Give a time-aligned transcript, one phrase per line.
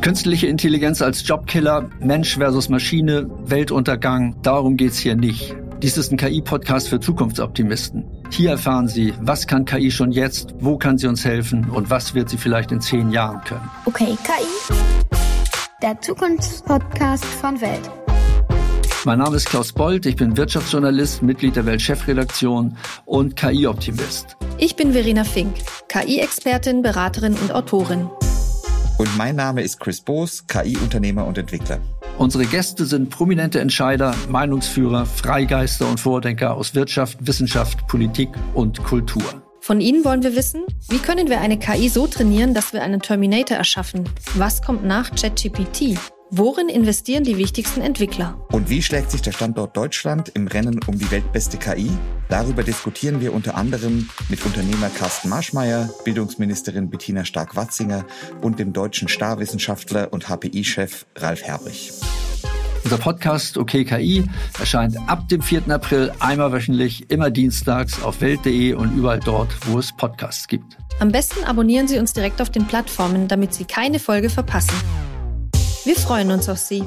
[0.00, 5.54] Künstliche Intelligenz als Jobkiller, Mensch versus Maschine, Weltuntergang, darum geht's hier nicht.
[5.82, 8.04] Dies ist ein KI-Podcast für Zukunftsoptimisten.
[8.30, 12.14] Hier erfahren Sie, was kann KI schon jetzt, wo kann sie uns helfen und was
[12.14, 13.68] wird sie vielleicht in zehn Jahren können.
[13.84, 14.74] Okay, KI,
[15.82, 17.90] der Zukunftspodcast von Welt.
[19.04, 24.36] Mein Name ist Klaus Bold, ich bin Wirtschaftsjournalist, Mitglied der Weltchefredaktion und KI-Optimist.
[24.58, 25.54] Ich bin Verena Fink,
[25.88, 28.08] KI-Expertin, Beraterin und Autorin.
[29.02, 31.80] Und mein Name ist Chris Boos, KI-Unternehmer und Entwickler.
[32.18, 39.42] Unsere Gäste sind prominente Entscheider, Meinungsführer, Freigeister und Vordenker aus Wirtschaft, Wissenschaft, Politik und Kultur.
[39.58, 43.02] Von Ihnen wollen wir wissen, wie können wir eine KI so trainieren, dass wir einen
[43.02, 44.08] Terminator erschaffen?
[44.36, 45.98] Was kommt nach ChatGPT?
[46.34, 48.38] Worin investieren die wichtigsten Entwickler?
[48.52, 51.90] Und wie schlägt sich der Standort Deutschland im Rennen um die weltbeste KI?
[52.30, 58.06] Darüber diskutieren wir unter anderem mit Unternehmer Carsten Marschmeier, Bildungsministerin Bettina Stark-Watzinger
[58.40, 61.92] und dem deutschen Starwissenschaftler und HPI-Chef Ralf Herbrich.
[62.82, 64.24] Unser Podcast OK KI
[64.58, 65.68] erscheint ab dem 4.
[65.68, 70.78] April einmal wöchentlich, immer dienstags auf welt.de und überall dort, wo es Podcasts gibt.
[70.98, 74.74] Am besten abonnieren Sie uns direkt auf den Plattformen, damit Sie keine Folge verpassen.
[75.84, 76.84] Wir freuen uns auf Sie.